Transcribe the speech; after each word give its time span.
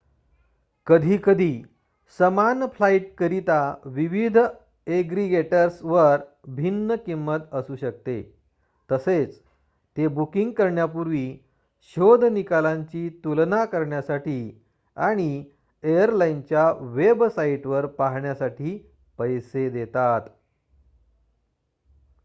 कधीकधी 0.87 1.51
समान 2.19 2.65
फ्लाईटकरिता 2.67 3.57
विविध 3.87 4.37
एग्रीगेटर्सवर 4.87 6.17
भिन्न 6.55 6.95
किंमत 6.95 7.49
असू 7.51 7.75
शकते 7.75 8.15
तसेच 8.89 9.37
ते 9.97 10.07
बुकिंग 10.07 10.51
करण्यापूर्वी 10.51 11.25
शोध 11.97 12.23
निकालांची 12.23 13.07
तुलना 13.23 13.63
करण्यासाठी 13.65 14.39
आणि 14.97 15.43
एअरलाइनच्या 15.83 16.71
वेबसाईटवर 16.93 17.85
पाहण्यासाठी 17.85 18.77
पैसे 19.19 19.69
देतात 19.69 20.29